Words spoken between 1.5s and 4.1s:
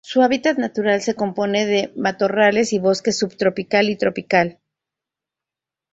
de matorrales y bosque subtropical y